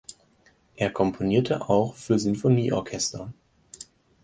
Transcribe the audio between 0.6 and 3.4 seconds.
Er komponierte auch für Sinfonieorchester.